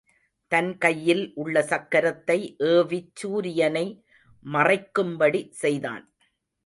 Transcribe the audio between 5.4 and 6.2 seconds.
செய்தான்.